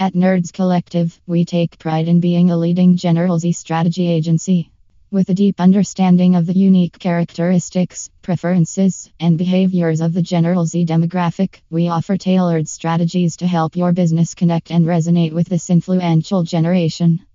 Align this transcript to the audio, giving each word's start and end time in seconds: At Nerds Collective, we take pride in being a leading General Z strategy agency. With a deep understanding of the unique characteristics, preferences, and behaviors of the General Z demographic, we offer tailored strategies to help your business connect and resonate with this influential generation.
At 0.00 0.14
Nerds 0.14 0.52
Collective, 0.52 1.20
we 1.26 1.44
take 1.44 1.76
pride 1.76 2.06
in 2.06 2.20
being 2.20 2.52
a 2.52 2.56
leading 2.56 2.96
General 2.96 3.36
Z 3.40 3.50
strategy 3.50 4.06
agency. 4.06 4.70
With 5.10 5.28
a 5.28 5.34
deep 5.34 5.60
understanding 5.60 6.36
of 6.36 6.46
the 6.46 6.56
unique 6.56 7.00
characteristics, 7.00 8.08
preferences, 8.22 9.10
and 9.18 9.36
behaviors 9.36 10.00
of 10.00 10.12
the 10.12 10.22
General 10.22 10.66
Z 10.66 10.86
demographic, 10.86 11.62
we 11.68 11.88
offer 11.88 12.16
tailored 12.16 12.68
strategies 12.68 13.38
to 13.38 13.48
help 13.48 13.74
your 13.74 13.92
business 13.92 14.36
connect 14.36 14.70
and 14.70 14.86
resonate 14.86 15.32
with 15.32 15.48
this 15.48 15.68
influential 15.68 16.44
generation. 16.44 17.26